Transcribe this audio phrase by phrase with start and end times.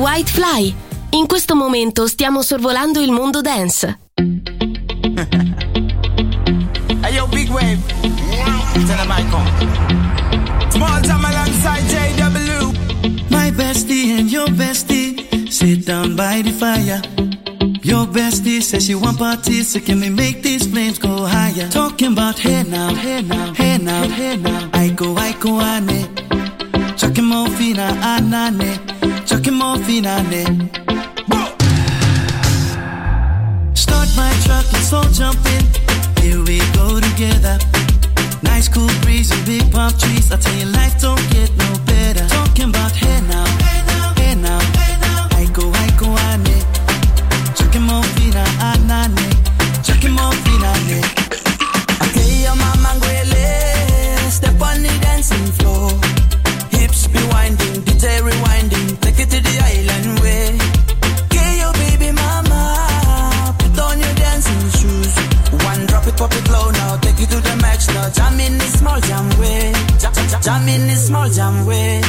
[0.00, 0.74] White Fly.
[1.10, 3.98] In questo momento stiamo sorvolando il mondo dance.
[7.02, 7.78] hey yo, big wave.
[8.86, 9.46] Tell them I come.
[10.70, 12.72] Small time alongside JW.
[13.28, 17.02] My bestie and your bestie sit down by the fire.
[17.82, 21.68] Your bestie says she want parties, so can we make these flames go higher?
[21.68, 24.70] Talking about hey now, hey now, hey now, hey now.
[24.72, 26.08] I go, I go, ane.
[26.96, 28.78] Chucking more fina, anane.
[29.30, 30.42] Chucking more fina, ne.
[33.74, 35.64] Start my truck, let's all jump in.
[36.20, 37.56] Here we go together.
[38.42, 40.32] Nice cool breeze and big palm trees.
[40.32, 42.26] I tell you, life don't get no better.
[42.26, 43.46] Talking about hey now,
[44.18, 45.28] hey now, hey now.
[45.38, 46.58] I go, I go, ane.
[47.80, 49.30] More fina, anane.
[49.84, 51.00] Chucking more fina, ne.
[52.02, 54.30] Okay, your mama ngwele.
[54.30, 55.89] Step on the dancing floor.
[68.12, 69.72] Jam in this small jam way.
[69.98, 72.00] Jam, in this small jam way.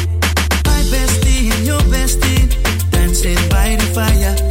[0.65, 4.50] My bestie your bestie dancing by the fire.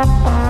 [0.00, 0.49] Bye.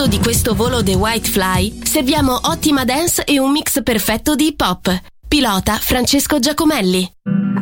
[0.00, 4.46] Bordo di questo volo The White Fly serviamo ottima dance e un mix perfetto di
[4.46, 5.00] hip hop.
[5.28, 7.12] Pilota Francesco Giacomelli.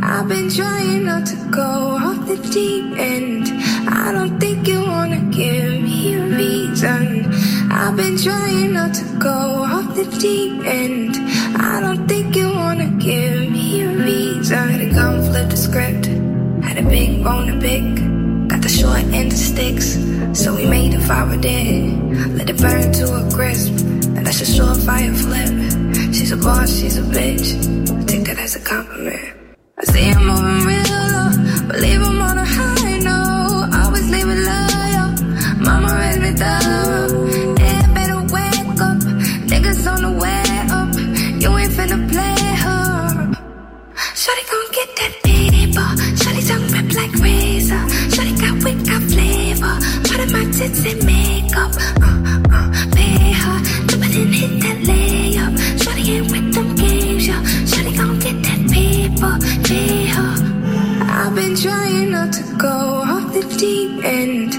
[0.00, 3.48] I've been trying not to go off the deep end.
[3.88, 7.28] I don't think you wanna give me a reason.
[7.70, 11.16] I've been trying not to go off the deep end.
[11.56, 14.68] I don't think you wanna give me a reason.
[14.68, 16.06] Had to come flip the script.
[16.62, 18.27] Had a big bone to pick.
[18.48, 19.94] Got the short end of sticks.
[20.40, 22.36] So we made a fire dead.
[22.36, 23.72] Let it burn to a crisp.
[24.16, 26.14] And that's a surefire flip.
[26.14, 27.46] She's a boss, she's a bitch.
[28.00, 29.36] I take that as a compliment.
[29.78, 30.88] I see I'm moving real
[31.68, 32.17] believe I'm
[50.60, 50.74] And
[51.06, 51.70] makeup.
[52.02, 53.86] Uh, uh, pay her.
[53.86, 55.54] Jump and hit that layup.
[55.78, 57.34] Shawty ain't with them games, yo.
[57.70, 59.38] Shawty gon' get that paper.
[59.62, 60.34] Pay her.
[61.04, 64.57] I've been trying not to go off the deep end.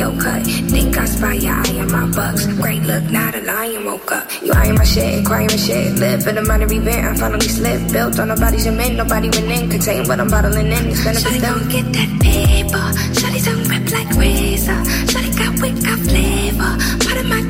[0.00, 0.42] Your cut.
[0.72, 2.46] Think I spy your eye on my bucks.
[2.62, 4.24] Great look, not a lion woke up.
[4.42, 5.98] You eyeing my shit, crying my shit.
[5.98, 7.92] Live for the money revent, I finally slipped.
[7.92, 9.70] Built on nobody's cement, nobody went in.
[9.70, 10.84] Contain what I'm bottling in.
[10.88, 11.68] It's gonna be done.
[11.68, 12.86] get that paper.
[13.18, 14.80] Shawty tongue rip like razor.
[15.10, 16.72] Shawty got wit, got flavor.
[17.04, 17.42] Part of my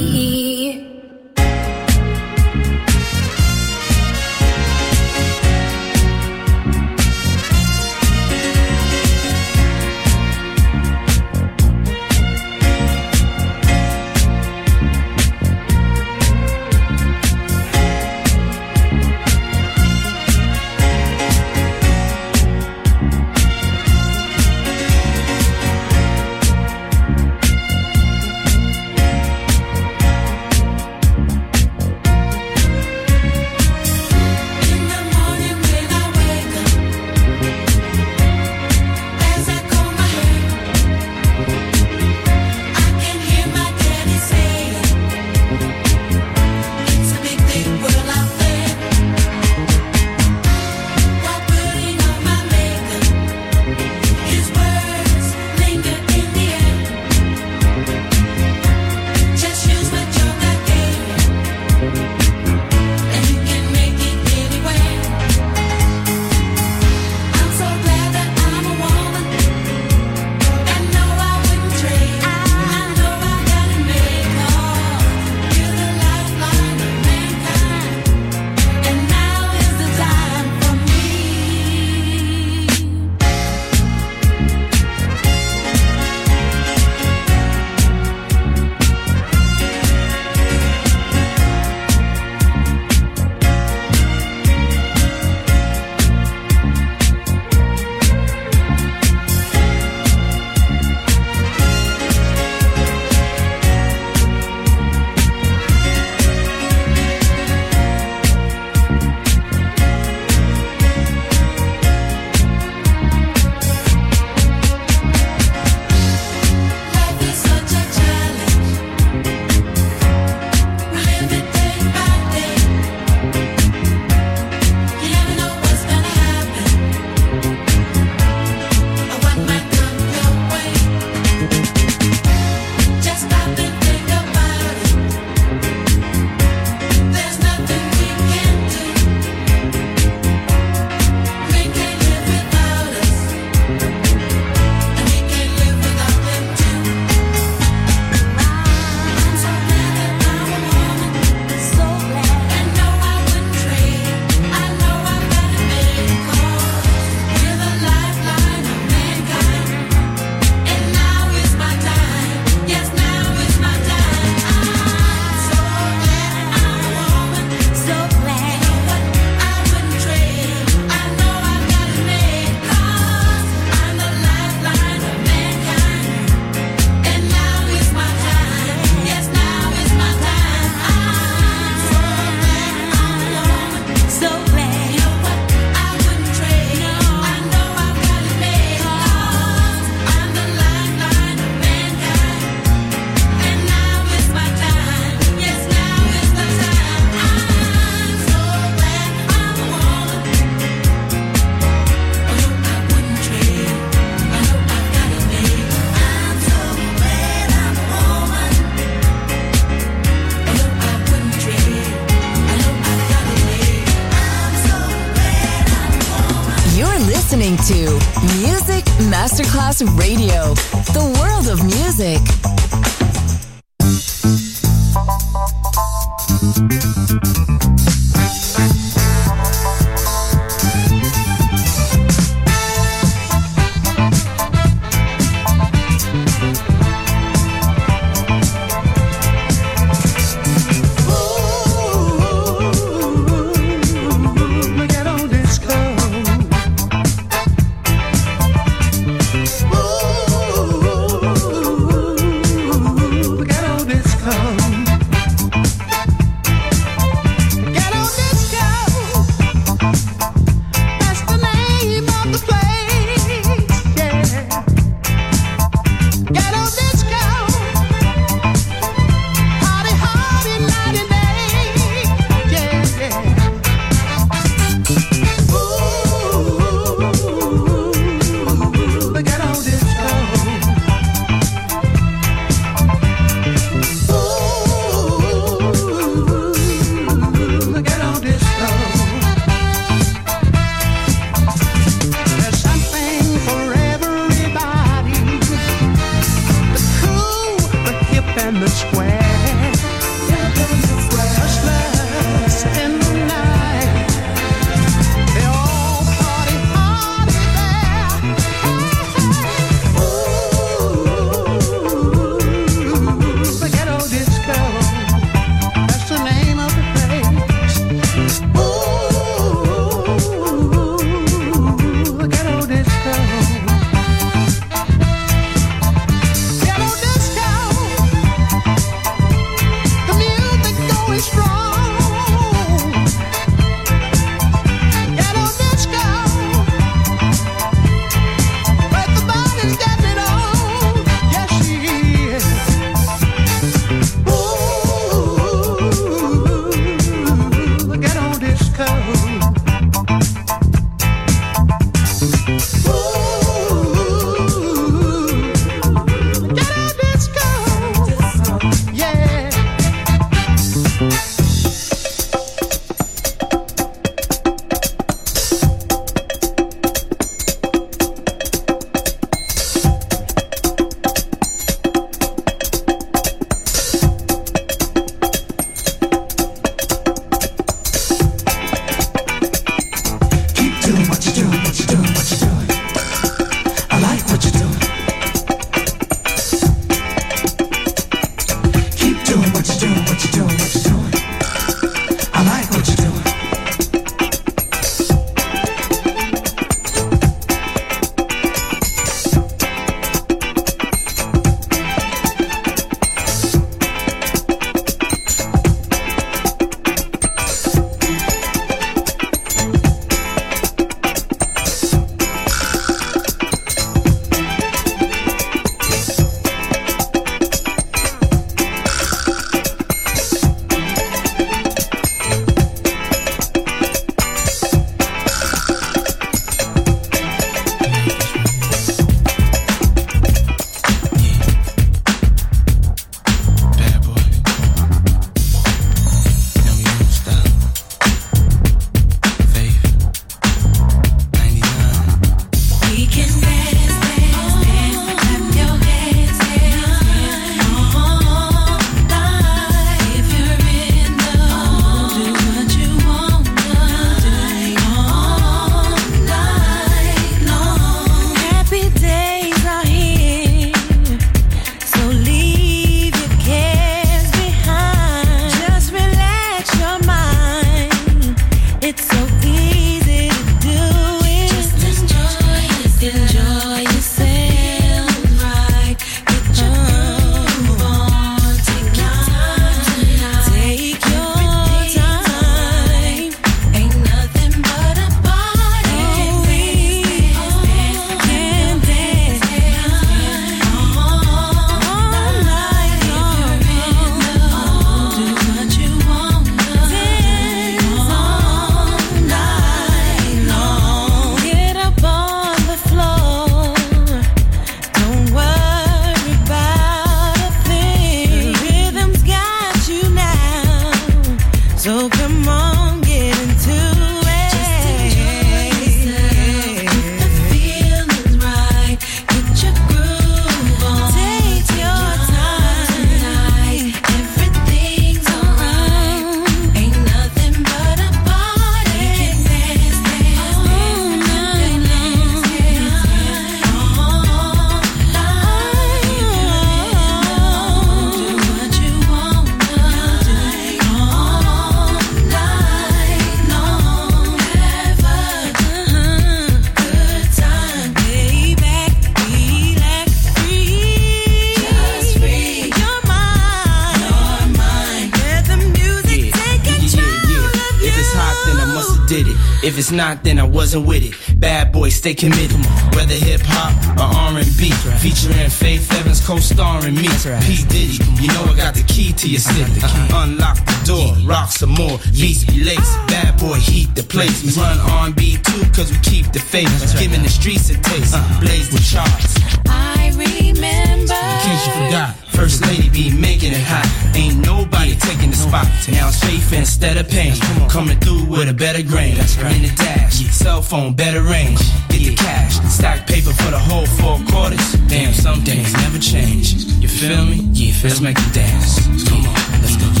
[560.71, 561.39] wasn't with it.
[561.39, 562.55] Bad boy, stay committed.
[562.95, 564.71] Whether hip hop or R&B,
[565.03, 567.09] featuring Faith Evans co-starring me.
[567.43, 569.81] P Diddy, you know I got the key to your city.
[569.83, 570.23] Uh-huh.
[570.23, 572.95] Unlock the door, rock some more, beats be laced.
[573.07, 574.43] Bad boy, heat the place.
[574.43, 576.71] We run R&B too, cause we keep the faith.
[576.97, 579.35] Giving the streets a taste, blaze the charts.
[579.67, 581.19] I remember.
[581.19, 583.87] In case you forgot, First Lady be making it hot.
[584.15, 584.39] Ain't
[584.81, 585.67] nobody taking the spot.
[585.89, 587.33] Now it's faith instead of pain.
[587.69, 589.11] Coming through with a better grain.
[589.11, 591.59] In the dash, cell phone, better range.
[591.89, 594.73] Get the cash, stack paper for the whole four quarters.
[594.87, 596.53] Damn, some things never change.
[596.81, 597.49] You feel me?
[597.53, 598.79] Yeah, let's make it dance.
[599.07, 600.00] Come on, let's go.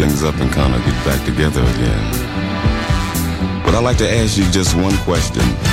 [0.00, 2.12] things up and kind of get back together again.
[3.62, 5.69] But I'd like to ask you just one question.